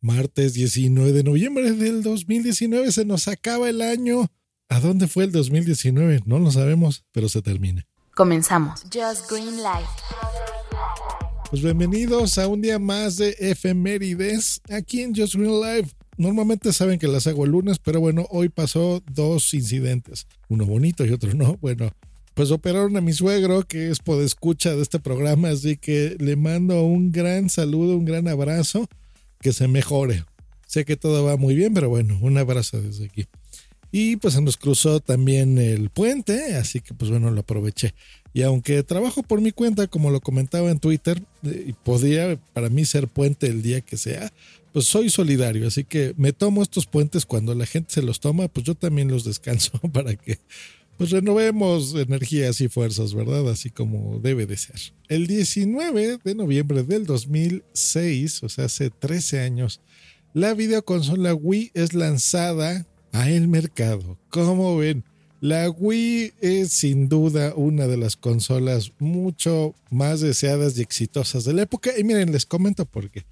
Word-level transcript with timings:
Martes 0.00 0.54
19 0.54 1.12
de 1.12 1.24
noviembre 1.24 1.72
del 1.72 2.04
2019 2.04 2.92
se 2.92 3.04
nos 3.04 3.26
acaba 3.26 3.68
el 3.68 3.82
año. 3.82 4.28
¿A 4.68 4.78
dónde 4.78 5.08
fue 5.08 5.24
el 5.24 5.32
2019? 5.32 6.20
No 6.24 6.38
lo 6.38 6.52
sabemos, 6.52 7.04
pero 7.10 7.28
se 7.28 7.42
termina. 7.42 7.84
Comenzamos. 8.14 8.82
Just 8.82 9.28
Green 9.28 9.56
Life. 9.56 9.90
Pues 11.50 11.62
bienvenidos 11.62 12.38
a 12.38 12.46
un 12.46 12.62
día 12.62 12.78
más 12.78 13.16
de 13.16 13.34
efemérides 13.40 14.60
aquí 14.70 15.02
en 15.02 15.16
Just 15.16 15.34
Green 15.34 15.60
Life. 15.60 15.90
Normalmente 16.16 16.72
saben 16.72 17.00
que 17.00 17.08
las 17.08 17.26
hago 17.26 17.44
el 17.44 17.50
lunes, 17.50 17.80
pero 17.80 17.98
bueno, 17.98 18.24
hoy 18.30 18.50
pasó 18.50 19.02
dos 19.12 19.52
incidentes. 19.52 20.28
Uno 20.48 20.64
bonito 20.64 21.04
y 21.04 21.10
otro 21.10 21.34
no. 21.34 21.56
Bueno, 21.56 21.90
pues 22.34 22.52
operaron 22.52 22.96
a 22.96 23.00
mi 23.00 23.14
suegro, 23.14 23.64
que 23.64 23.90
es 23.90 23.98
por 23.98 24.22
escucha 24.22 24.76
de 24.76 24.82
este 24.82 25.00
programa, 25.00 25.48
así 25.48 25.76
que 25.76 26.16
le 26.20 26.36
mando 26.36 26.84
un 26.84 27.10
gran 27.10 27.50
saludo, 27.50 27.96
un 27.96 28.04
gran 28.04 28.28
abrazo 28.28 28.88
que 29.40 29.52
se 29.52 29.68
mejore. 29.68 30.24
Sé 30.66 30.84
que 30.84 30.96
todo 30.96 31.24
va 31.24 31.36
muy 31.36 31.54
bien, 31.54 31.72
pero 31.74 31.88
bueno, 31.88 32.18
un 32.20 32.36
abrazo 32.36 32.80
desde 32.80 33.06
aquí. 33.06 33.26
Y 33.90 34.16
pues 34.16 34.34
se 34.34 34.42
nos 34.42 34.58
cruzó 34.58 35.00
también 35.00 35.56
el 35.56 35.88
puente, 35.88 36.56
así 36.56 36.80
que 36.80 36.92
pues 36.92 37.10
bueno, 37.10 37.30
lo 37.30 37.40
aproveché. 37.40 37.94
Y 38.34 38.42
aunque 38.42 38.82
trabajo 38.82 39.22
por 39.22 39.40
mi 39.40 39.50
cuenta, 39.50 39.86
como 39.86 40.10
lo 40.10 40.20
comentaba 40.20 40.70
en 40.70 40.78
Twitter, 40.78 41.22
y 41.42 41.72
podría 41.72 42.38
para 42.52 42.68
mí 42.68 42.84
ser 42.84 43.08
puente 43.08 43.46
el 43.46 43.62
día 43.62 43.80
que 43.80 43.96
sea, 43.96 44.30
pues 44.72 44.84
soy 44.84 45.08
solidario, 45.08 45.66
así 45.66 45.84
que 45.84 46.12
me 46.18 46.34
tomo 46.34 46.62
estos 46.62 46.86
puentes 46.86 47.24
cuando 47.24 47.54
la 47.54 47.64
gente 47.64 47.94
se 47.94 48.02
los 48.02 48.20
toma, 48.20 48.48
pues 48.48 48.66
yo 48.66 48.74
también 48.74 49.08
los 49.08 49.24
descanso 49.24 49.72
para 49.92 50.14
que 50.16 50.38
pues 50.98 51.10
renovemos 51.10 51.94
energías 51.94 52.60
y 52.60 52.68
fuerzas, 52.68 53.14
¿verdad? 53.14 53.48
Así 53.48 53.70
como 53.70 54.18
debe 54.18 54.46
de 54.46 54.56
ser. 54.56 54.80
El 55.08 55.28
19 55.28 56.18
de 56.22 56.34
noviembre 56.34 56.82
del 56.82 57.06
2006, 57.06 58.42
o 58.42 58.48
sea, 58.48 58.64
hace 58.64 58.90
13 58.90 59.40
años, 59.40 59.80
la 60.34 60.54
videoconsola 60.54 61.34
Wii 61.34 61.70
es 61.74 61.94
lanzada 61.94 62.84
a 63.12 63.30
el 63.30 63.46
mercado. 63.46 64.18
¿Cómo 64.28 64.76
ven? 64.76 65.04
La 65.40 65.70
Wii 65.70 66.32
es 66.40 66.72
sin 66.72 67.08
duda 67.08 67.54
una 67.54 67.86
de 67.86 67.96
las 67.96 68.16
consolas 68.16 68.90
mucho 68.98 69.76
más 69.90 70.20
deseadas 70.20 70.76
y 70.76 70.82
exitosas 70.82 71.44
de 71.44 71.52
la 71.52 71.62
época. 71.62 71.92
Y 71.96 72.02
miren, 72.02 72.32
les 72.32 72.44
comento 72.44 72.84
por 72.86 73.08
qué. 73.08 73.24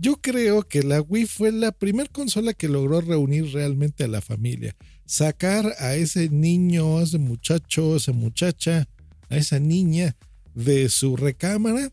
Yo 0.00 0.16
creo 0.16 0.62
que 0.62 0.82
la 0.82 1.02
Wii 1.02 1.26
fue 1.26 1.52
la 1.52 1.72
primera 1.72 2.08
consola 2.10 2.54
que 2.54 2.68
logró 2.68 3.02
reunir 3.02 3.52
realmente 3.52 4.04
a 4.04 4.08
la 4.08 4.22
familia. 4.22 4.74
Sacar 5.04 5.74
a 5.78 5.94
ese 5.94 6.30
niño, 6.30 6.96
a 6.98 7.02
ese 7.02 7.18
muchacho, 7.18 7.92
a 7.92 7.96
esa 7.98 8.12
muchacha, 8.12 8.88
a 9.28 9.36
esa 9.36 9.58
niña 9.58 10.16
de 10.54 10.88
su 10.88 11.16
recámara 11.16 11.90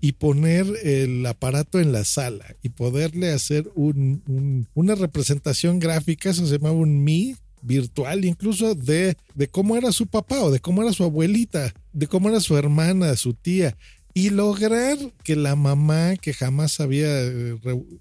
y 0.00 0.12
poner 0.12 0.66
el 0.82 1.26
aparato 1.26 1.80
en 1.80 1.92
la 1.92 2.04
sala 2.04 2.56
y 2.62 2.70
poderle 2.70 3.30
hacer 3.30 3.70
una 3.76 4.94
representación 4.94 5.80
gráfica, 5.80 6.30
eso 6.30 6.46
se 6.46 6.56
llamaba 6.56 6.76
un 6.76 7.04
Mi 7.04 7.36
virtual, 7.60 8.24
incluso 8.24 8.74
de, 8.74 9.18
de 9.34 9.48
cómo 9.48 9.76
era 9.76 9.92
su 9.92 10.06
papá 10.06 10.40
o 10.40 10.50
de 10.50 10.60
cómo 10.60 10.80
era 10.80 10.94
su 10.94 11.04
abuelita, 11.04 11.74
de 11.92 12.06
cómo 12.06 12.30
era 12.30 12.40
su 12.40 12.56
hermana, 12.56 13.16
su 13.16 13.34
tía 13.34 13.76
y 14.14 14.30
lograr 14.30 14.98
que 15.22 15.36
la 15.36 15.54
mamá 15.56 16.16
que 16.16 16.34
jamás 16.34 16.80
había 16.80 17.08
eh, 17.08 17.56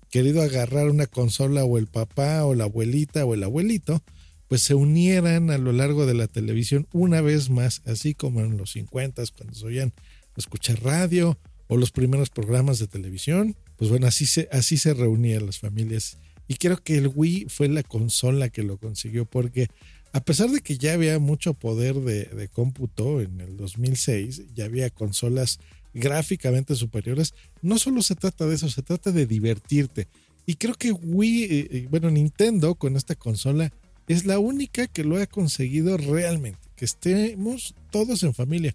querido 0.10 0.42
agarrar 0.42 0.90
una 0.90 1.06
consola 1.06 1.64
o 1.64 1.78
el 1.78 1.88
papá 1.88 2.46
o 2.46 2.56
la 2.56 2.66
abuelita 2.66 3.26
o 3.26 3.34
el 3.34 3.44
abuelito 3.44 4.04
pues 4.48 4.62
se 4.62 4.76
unieran 4.76 5.52
a 5.52 5.58
lo 5.58 5.72
largo 5.74 6.06
de 6.06 6.14
la 6.14 6.28
televisión 6.28 6.88
una 6.94 7.22
vez 7.22 7.50
más, 7.50 7.82
así 7.86 8.14
como 8.14 8.42
en 8.42 8.58
los 8.58 8.72
50 8.72 9.22
cuando 9.36 9.56
se 9.56 9.66
oían 9.66 9.94
escuchar 10.38 10.82
radio 10.84 11.38
o 11.68 11.78
los 11.78 11.92
primeros 11.92 12.30
programas 12.30 12.80
de 12.80 12.88
televisión, 12.88 13.56
pues 13.76 13.90
bueno, 13.90 14.08
así 14.08 14.26
se, 14.26 14.48
así 14.52 14.78
se 14.78 14.94
reunían 14.94 15.46
las 15.46 15.60
familias. 15.60 16.18
Y 16.48 16.56
creo 16.56 16.82
que 16.82 16.98
el 16.98 17.12
Wii 17.14 17.48
fue 17.50 17.68
la 17.68 17.84
consola 17.84 18.50
que 18.50 18.64
lo 18.64 18.78
consiguió 18.78 19.26
porque 19.26 19.68
a 20.14 20.22
pesar 20.22 20.50
de 20.50 20.62
que 20.62 20.78
ya 20.78 20.94
había 20.94 21.20
mucho 21.20 21.54
poder 21.54 21.96
de, 21.96 22.26
de 22.26 22.48
cómputo 22.48 23.22
en 23.22 23.42
el 23.42 23.58
2006, 23.58 24.44
ya 24.56 24.66
había 24.66 24.90
consolas 24.90 25.60
gráficamente 25.98 26.76
superiores, 26.76 27.34
no 27.62 27.78
solo 27.78 28.02
se 28.02 28.16
trata 28.16 28.46
de 28.46 28.56
eso, 28.56 28.70
se 28.70 28.82
trata 28.82 29.12
de 29.12 29.26
divertirte. 29.26 30.08
Y 30.46 30.56
creo 30.56 30.76
que 30.76 30.92
Wii, 30.92 31.44
eh, 31.44 31.68
eh, 31.72 31.88
bueno, 31.90 32.10
Nintendo 32.10 32.76
con 32.76 32.96
esta 32.96 33.16
consola 33.16 33.72
es 34.08 34.26
la 34.26 34.40
única 34.40 34.88
que 34.88 35.04
lo 35.04 35.18
ha 35.22 35.26
conseguido 35.26 35.98
realmente, 35.98 36.60
que 36.76 36.86
estemos 36.86 37.76
todos 37.92 38.24
en 38.24 38.34
familia. 38.34 38.74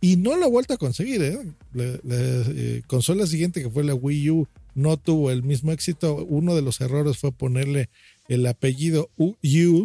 Y 0.00 0.16
no 0.16 0.36
lo 0.36 0.46
ha 0.46 0.48
vuelto 0.48 0.74
a 0.74 0.78
conseguir. 0.78 1.22
¿eh? 1.22 1.38
La, 1.74 2.82
consola 2.86 3.26
siguiente, 3.26 3.62
que 3.62 3.70
fue 3.70 3.84
la 3.84 3.94
Wii 3.94 4.30
U, 4.30 4.48
no 4.74 4.96
tuvo 4.96 5.30
el 5.30 5.42
mismo 5.42 5.70
éxito. 5.70 6.24
Uno 6.24 6.56
de 6.56 6.62
los 6.62 6.80
errores 6.80 7.18
fue 7.18 7.30
ponerle 7.30 7.88
el 8.28 8.46
apellido 8.46 9.10
U, 9.16 9.36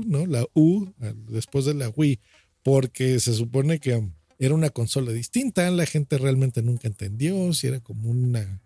¿no? 0.08 0.26
La 0.26 0.46
U, 0.56 0.88
después 1.30 1.66
de 1.66 1.76
la 1.76 1.90
Wii, 1.90 2.20
porque 2.64 3.20
se 3.20 3.34
supone 3.34 3.80
que 3.80 4.10
era 4.40 4.54
una 4.54 4.70
consola 4.70 5.12
distinta. 5.12 5.70
La 5.72 5.86
gente 5.86 6.18
realmente 6.18 6.62
nunca 6.62 6.88
entendió 6.88 7.54
si 7.54 7.68
era 7.68 7.80
como 7.80 8.10
una, 8.10 8.62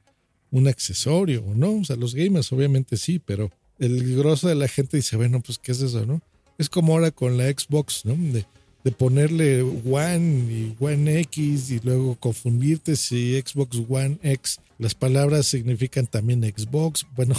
un 0.51 0.67
accesorio 0.67 1.43
o 1.43 1.55
no. 1.55 1.77
O 1.79 1.83
sea, 1.83 1.95
los 1.95 2.15
gamers 2.15 2.51
obviamente 2.51 2.97
sí, 2.97 3.19
pero 3.19 3.51
el 3.79 4.15
grosso 4.15 4.47
de 4.47 4.55
la 4.55 4.67
gente 4.67 4.97
dice, 4.97 5.17
bueno, 5.17 5.41
pues 5.41 5.57
¿qué 5.57 5.71
es 5.71 5.81
eso, 5.81 6.05
no? 6.05 6.21
Es 6.57 6.69
como 6.69 6.93
ahora 6.93 7.11
con 7.11 7.37
la 7.37 7.45
Xbox, 7.45 8.05
¿no? 8.05 8.15
De, 8.15 8.45
ponerle 8.89 9.61
One 9.61 10.51
y 10.51 10.75
One 10.79 11.19
X 11.19 11.69
y 11.69 11.79
luego 11.83 12.15
confundirte 12.15 12.95
si 12.95 13.39
Xbox 13.39 13.79
One 13.87 14.17
X, 14.23 14.59
las 14.79 14.95
palabras 14.95 15.45
significan 15.45 16.07
también 16.07 16.41
Xbox. 16.43 17.05
Bueno, 17.15 17.35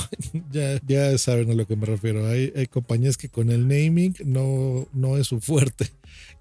ya, 0.53 0.81
ya 0.87 1.19
saben 1.19 1.51
a 1.51 1.55
lo 1.55 1.67
que 1.67 1.75
me 1.75 1.87
refiero. 1.87 2.29
Hay, 2.29 2.53
hay 2.55 2.67
compañías 2.69 3.17
que 3.17 3.29
con 3.29 3.51
el 3.51 3.67
naming 3.67 4.15
no, 4.25 4.87
no 4.93 5.17
es 5.17 5.27
su 5.27 5.41
fuerte. 5.41 5.91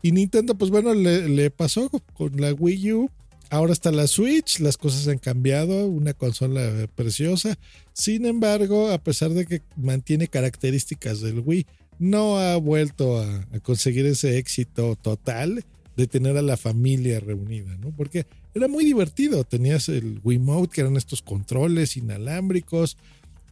Y 0.04 0.12
Nintendo, 0.12 0.54
pues 0.54 0.70
bueno, 0.70 0.94
le, 0.94 1.28
le 1.28 1.50
pasó 1.50 1.90
con 2.14 2.40
la 2.40 2.54
Wii 2.54 2.94
U 2.94 3.10
Ahora 3.52 3.74
está 3.74 3.92
la 3.92 4.08
Switch, 4.08 4.62
las 4.62 4.78
cosas 4.78 5.10
han 5.10 5.18
cambiado, 5.18 5.86
una 5.86 6.14
consola 6.14 6.88
preciosa. 6.96 7.58
Sin 7.92 8.26
embargo, 8.26 8.90
a 8.92 8.98
pesar 8.98 9.32
de 9.32 9.46
que 9.46 9.62
mantiene 9.76 10.30
características 10.30 11.20
del 11.20 11.42
Wii, 11.42 11.68
no 12.02 12.40
ha 12.40 12.58
vuelto 12.58 13.22
a, 13.22 13.46
conseguir 13.62 14.08
ese 14.08 14.40
éxito 14.40 14.96
total 14.96 15.64
de 15.96 16.08
tener 16.08 16.36
a 16.36 16.42
la 16.42 16.58
familia 16.58 17.20
reunida, 17.20 17.78
¿no? 17.78 17.92
Porque 17.92 18.26
era 18.56 18.68
muy 18.68 18.84
divertido. 18.84 19.44
Tenías 19.44 19.88
el 19.88 20.20
Wiimote, 20.24 20.74
que 20.74 20.82
eran 20.82 20.98
estos 20.98 21.22
controles 21.22 21.98
inalámbricos 21.98 22.98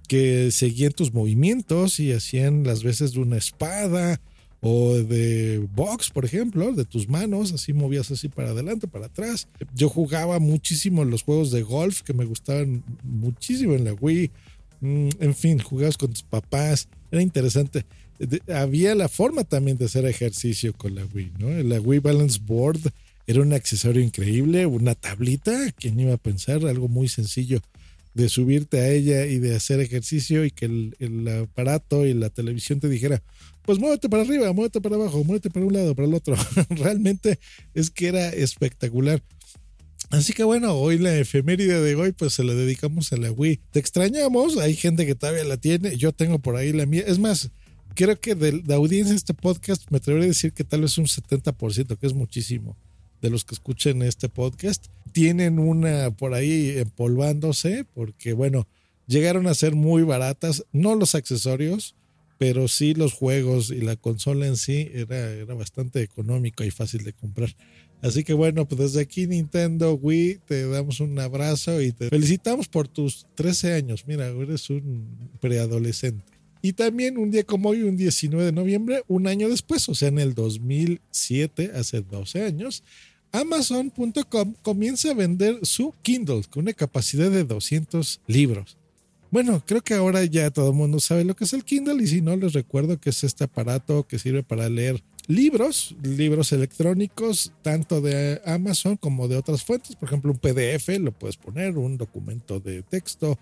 que 0.08 0.50
seguían 0.50 0.94
tus 0.94 1.14
movimientos 1.14 2.00
y 2.00 2.12
hacían 2.12 2.64
las 2.64 2.82
veces 2.82 3.14
de 3.14 3.20
una 3.20 3.38
espada 3.38 4.20
o 4.62 4.96
de 4.96 5.60
box, 5.76 6.10
por 6.10 6.26
ejemplo, 6.26 6.74
de 6.74 6.86
tus 6.86 7.08
manos, 7.08 7.54
así 7.54 7.72
movías 7.72 8.10
así 8.10 8.30
para 8.30 8.50
adelante, 8.50 8.88
para 8.88 9.06
atrás. 9.06 9.48
Yo 9.76 9.90
jugaba 9.90 10.40
muchísimo 10.40 11.06
los 11.06 11.22
juegos 11.22 11.52
de 11.52 11.62
golf 11.62 12.02
que 12.02 12.16
me 12.16 12.26
gustaban 12.26 12.84
muchísimo 13.04 13.76
en 13.76 13.86
la 13.86 13.94
Wii. 13.94 14.32
Mm, 14.82 15.10
en 15.20 15.36
fin, 15.36 15.60
jugabas 15.60 15.98
con 15.98 16.10
tus 16.10 16.24
papás, 16.24 16.88
era 17.12 17.22
interesante. 17.22 17.86
había 18.54 18.96
la 18.96 19.10
forma 19.10 19.44
también 19.44 19.78
de 19.78 19.86
hacer 19.86 20.06
ejercicio 20.06 20.74
con 20.74 20.96
la 20.96 21.06
Wii, 21.06 21.32
¿no? 21.40 21.50
La 21.64 21.80
Wii 21.80 22.00
Balance 22.00 22.40
Board 22.44 22.80
era 23.28 23.42
un 23.42 23.54
accesorio 23.54 24.02
increíble, 24.02 24.66
una 24.66 24.96
tablita, 24.96 25.72
¿quién 25.74 26.00
iba 26.00 26.14
a 26.14 26.18
pensar? 26.18 26.66
Algo 26.66 26.88
muy 26.88 27.08
sencillo 27.08 27.62
de 28.14 28.28
subirte 28.28 28.80
a 28.80 28.90
ella 28.90 29.26
y 29.28 29.38
de 29.38 29.56
hacer 29.56 29.80
ejercicio 29.80 30.44
y 30.44 30.52
que 30.52 30.66
el, 30.66 30.96
el 31.00 31.28
aparato 31.28 32.06
y 32.06 32.14
la 32.14 32.30
televisión 32.30 32.80
te 32.80 32.90
dijera, 32.90 33.22
pues 33.64 33.80
muévete 33.80 34.10
para 34.10 34.24
arriba, 34.24 34.52
muévete 34.52 34.82
para 34.82 34.96
abajo, 34.96 35.24
muévete 35.24 35.50
para 35.52 35.66
un 35.66 35.74
lado, 35.74 35.94
para 35.96 36.08
el 36.08 36.14
otro. 36.16 36.36
Realmente 36.70 37.40
es 37.76 37.92
que 37.92 38.08
era 38.08 38.30
espectacular. 38.30 39.22
Así 40.12 40.34
que 40.34 40.44
bueno, 40.44 40.74
hoy 40.74 40.98
la 40.98 41.16
efeméride 41.16 41.82
de 41.82 41.96
hoy 41.96 42.14
pues 42.14 42.34
se 42.34 42.44
la 42.44 42.56
dedicamos 42.56 43.14
a 43.14 43.18
la 43.18 43.32
Wii. 43.32 43.60
Te 43.72 43.80
extrañamos, 43.80 44.58
hay 44.58 44.76
gente 44.76 45.06
que 45.06 45.14
todavía 45.14 45.44
la 45.44 45.58
tiene, 45.58 45.98
yo 45.98 46.12
tengo 46.12 46.40
por 46.40 46.56
ahí 46.56 46.74
la 46.74 46.88
mía. 46.88 47.04
Es 47.06 47.20
más, 47.20 47.52
creo 47.94 48.20
que 48.20 48.34
de 48.34 48.64
la 48.66 48.76
audiencia 48.76 49.12
de 49.12 49.18
este 49.18 49.36
podcast 49.36 49.84
me 49.92 49.98
atrevería 49.98 50.26
a 50.26 50.30
decir 50.30 50.52
que 50.54 50.64
tal 50.64 50.82
vez 50.82 50.98
un 50.98 51.06
70%, 51.06 51.96
que 51.96 52.08
es 52.08 52.14
muchísimo, 52.14 52.76
de 53.22 53.30
los 53.30 53.46
que 53.46 53.54
escuchen 53.54 54.02
este 54.02 54.30
podcast, 54.30 54.88
tienen 55.12 55.60
una 55.60 56.10
por 56.10 56.34
ahí 56.34 56.78
empolvándose 56.78 57.86
porque 57.94 58.34
bueno, 58.34 58.68
llegaron 59.06 59.46
a 59.46 59.54
ser 59.54 59.76
muy 59.76 60.02
baratas, 60.02 60.66
no 60.72 60.96
los 60.96 61.14
accesorios, 61.14 61.96
pero 62.40 62.68
sí 62.68 62.96
los 62.96 63.14
juegos 63.14 63.70
y 63.70 63.82
la 63.82 63.96
consola 63.96 64.48
en 64.48 64.58
sí 64.58 64.90
era, 64.92 65.30
era 65.34 65.54
bastante 65.54 66.02
económico 66.02 66.64
y 66.64 66.72
fácil 66.72 67.04
de 67.04 67.14
comprar. 67.14 67.56
Así 68.02 68.24
que 68.24 68.34
bueno, 68.34 68.66
pues 68.68 68.80
desde 68.80 69.02
aquí 69.02 69.28
Nintendo 69.28 69.94
Wii 69.94 70.40
te 70.46 70.68
damos 70.68 71.00
un 71.02 71.20
abrazo 71.20 71.82
y 71.82 71.92
te 71.92 72.10
felicitamos 72.10 72.68
por 72.68 72.88
tus 72.88 73.28
13 73.36 73.74
años. 73.74 74.06
Mira, 74.08 74.28
eres 74.28 74.70
un 74.70 75.06
preadolescente. 75.42 76.24
Y 76.62 76.74
también 76.74 77.18
un 77.18 77.32
día 77.32 77.44
como 77.44 77.70
hoy, 77.70 77.84
un 77.84 77.96
19 77.96 78.46
de 78.46 78.52
noviembre, 78.52 79.04
un 79.08 79.28
año 79.28 79.50
después, 79.50 79.88
o 79.88 79.96
sea, 79.96 80.10
en 80.10 80.20
el 80.20 80.34
2007, 80.34 81.72
hace 81.76 82.02
12 82.02 82.44
años, 82.44 82.84
Amazon.com 83.32 84.56
comienza 84.62 85.12
a 85.12 85.14
vender 85.14 85.60
su 85.64 85.94
Kindle 86.02 86.44
con 86.50 86.64
una 86.64 86.74
capacidad 86.74 87.30
de 87.30 87.44
200 87.44 88.22
libros. 88.28 88.78
Bueno, 89.32 89.64
creo 89.66 89.82
que 89.82 89.94
ahora 89.94 90.26
ya 90.26 90.50
todo 90.50 90.72
el 90.72 90.76
mundo 90.76 91.00
sabe 91.00 91.24
lo 91.24 91.36
que 91.36 91.44
es 91.44 91.54
el 91.54 91.64
Kindle 91.64 92.04
y 92.04 92.08
si 92.08 92.22
no, 92.22 92.36
les 92.36 92.54
recuerdo 92.54 93.00
que 93.00 93.12
es 93.12 93.24
este 93.24 93.44
aparato 93.44 94.08
que 94.08 94.20
sirve 94.20 94.42
para 94.42 94.68
leer 94.70 95.04
libros, 95.30 95.96
libros 96.02 96.52
electrónicos, 96.54 97.54
tanto 97.62 98.02
de 98.02 98.42
Amazon 98.46 98.98
como 98.98 99.28
de 99.28 99.38
otras 99.38 99.64
fuentes. 99.64 99.96
Por 99.96 100.10
ejemplo, 100.10 100.32
un 100.32 100.40
PDF 100.40 100.90
lo 101.00 101.12
puedes 101.12 101.38
poner, 101.38 101.78
un 101.78 101.98
documento 101.98 102.60
de 102.60 102.82
texto, 102.82 103.38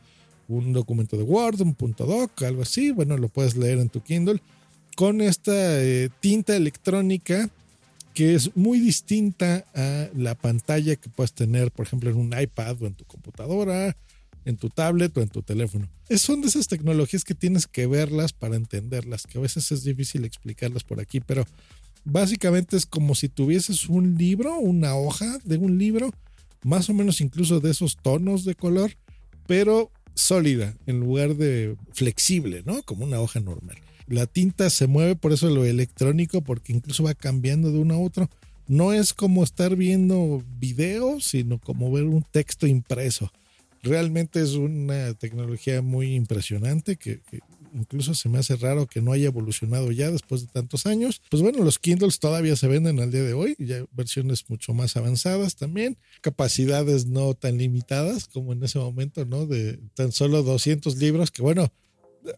un 0.49 0.73
documento 0.73 1.15
de 1.15 1.23
Word, 1.23 1.61
un 1.61 1.75
punto 1.75 2.05
doc, 2.05 2.43
algo 2.43 2.63
así. 2.63 2.91
Bueno, 2.91 3.17
lo 3.17 3.29
puedes 3.29 3.55
leer 3.55 3.79
en 3.79 3.87
tu 3.87 4.01
Kindle 4.01 4.41
con 4.97 5.21
esta 5.21 5.81
eh, 5.81 6.09
tinta 6.19 6.57
electrónica 6.57 7.49
que 8.13 8.35
es 8.35 8.57
muy 8.57 8.79
distinta 8.79 9.63
a 9.73 10.09
la 10.13 10.35
pantalla 10.35 10.97
que 10.97 11.07
puedes 11.07 11.31
tener, 11.31 11.71
por 11.71 11.85
ejemplo, 11.85 12.09
en 12.09 12.17
un 12.17 12.37
iPad 12.37 12.81
o 12.81 12.87
en 12.87 12.95
tu 12.95 13.05
computadora, 13.05 13.95
en 14.47 14.55
tu 14.55 14.69
tablet 14.69 15.15
o 15.17 15.21
en 15.21 15.27
tu 15.27 15.43
teléfono. 15.43 15.89
Es, 16.07 16.21
son 16.21 16.41
de 16.41 16.47
esas 16.47 16.67
tecnologías 16.67 17.25
que 17.25 17.35
tienes 17.35 17.67
que 17.67 17.85
verlas 17.85 18.31
para 18.31 18.55
entenderlas, 18.55 19.27
que 19.27 19.37
a 19.37 19.41
veces 19.41 19.71
es 19.73 19.83
difícil 19.83 20.23
explicarlas 20.23 20.83
por 20.85 21.01
aquí, 21.01 21.19
pero 21.19 21.45
básicamente 22.05 22.77
es 22.77 22.85
como 22.85 23.13
si 23.13 23.27
tuvieses 23.27 23.89
un 23.89 24.17
libro, 24.17 24.57
una 24.57 24.95
hoja 24.95 25.37
de 25.43 25.57
un 25.57 25.77
libro, 25.77 26.11
más 26.63 26.89
o 26.89 26.93
menos 26.93 27.19
incluso 27.19 27.59
de 27.59 27.71
esos 27.71 27.97
tonos 27.97 28.45
de 28.45 28.55
color, 28.55 28.93
pero 29.47 29.91
sólida 30.15 30.75
en 30.85 31.01
lugar 31.01 31.35
de 31.35 31.75
flexible, 31.91 32.63
¿no? 32.65 32.81
Como 32.83 33.03
una 33.03 33.19
hoja 33.19 33.41
normal. 33.41 33.77
La 34.07 34.27
tinta 34.27 34.69
se 34.69 34.87
mueve, 34.87 35.17
por 35.17 35.33
eso 35.33 35.49
lo 35.49 35.65
electrónico, 35.65 36.41
porque 36.41 36.71
incluso 36.71 37.03
va 37.03 37.13
cambiando 37.13 37.71
de 37.73 37.79
uno 37.79 37.95
a 37.95 37.99
otro. 37.99 38.29
No 38.65 38.93
es 38.93 39.13
como 39.13 39.43
estar 39.43 39.75
viendo 39.75 40.41
video, 40.57 41.19
sino 41.19 41.59
como 41.59 41.91
ver 41.91 42.05
un 42.05 42.23
texto 42.23 42.65
impreso. 42.65 43.29
Realmente 43.87 44.41
es 44.41 44.53
una 44.53 45.13
tecnología 45.13 45.81
muy 45.81 46.13
impresionante 46.15 46.97
que, 46.97 47.21
incluso 47.73 48.13
se 48.13 48.29
me 48.29 48.39
hace 48.39 48.55
raro 48.55 48.87
que 48.87 49.01
no 49.01 49.11
haya 49.11 49.27
evolucionado 49.27 49.91
ya 49.91 50.11
después 50.11 50.41
de 50.41 50.47
tantos 50.47 50.85
años. 50.85 51.21
Pues 51.29 51.41
bueno, 51.41 51.63
los 51.63 51.79
Kindles 51.79 52.19
todavía 52.19 52.55
se 52.55 52.67
venden 52.67 52.99
al 52.99 53.11
día 53.11 53.23
de 53.23 53.33
hoy, 53.33 53.55
ya 53.59 53.85
versiones 53.91 54.49
mucho 54.49 54.73
más 54.73 54.97
avanzadas 54.97 55.55
también, 55.55 55.97
capacidades 56.21 57.05
no 57.05 57.33
tan 57.33 57.57
limitadas 57.57 58.27
como 58.27 58.53
en 58.53 58.63
ese 58.63 58.79
momento, 58.79 59.25
¿no? 59.25 59.45
De 59.45 59.79
tan 59.93 60.11
solo 60.11 60.43
200 60.43 60.97
libros, 60.97 61.31
que 61.31 61.41
bueno, 61.41 61.71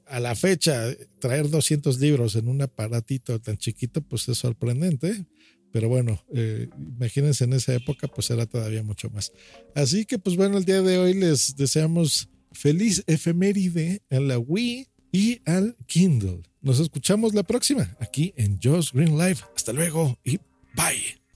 a 0.05 0.19
la 0.19 0.35
fecha, 0.35 0.93
traer 1.19 1.49
200 1.49 1.99
libros 1.99 2.35
en 2.35 2.47
un 2.47 2.61
aparatito 2.61 3.39
tan 3.39 3.57
chiquito, 3.57 4.01
pues 4.01 4.27
es 4.29 4.37
sorprendente. 4.37 5.25
Pero 5.71 5.89
bueno, 5.89 6.23
eh, 6.33 6.69
imagínense 6.77 7.43
en 7.43 7.53
esa 7.53 7.73
época, 7.73 8.07
pues 8.07 8.29
era 8.29 8.45
todavía 8.45 8.83
mucho 8.83 9.09
más. 9.09 9.31
Así 9.75 10.05
que, 10.05 10.17
pues 10.17 10.35
bueno, 10.35 10.57
el 10.57 10.65
día 10.65 10.81
de 10.81 10.97
hoy 10.97 11.13
les 11.13 11.55
deseamos 11.55 12.29
feliz 12.51 13.03
efeméride 13.07 14.01
a 14.09 14.19
la 14.19 14.39
Wii 14.39 14.87
y 15.11 15.41
al 15.45 15.75
Kindle. 15.85 16.41
Nos 16.61 16.79
escuchamos 16.79 17.33
la 17.33 17.43
próxima 17.43 17.95
aquí 17.99 18.33
en 18.35 18.59
Joe's 18.61 18.91
Green 18.91 19.17
Life. 19.17 19.45
Hasta 19.55 19.73
luego 19.73 20.17
y 20.23 20.37
bye. 20.75 21.18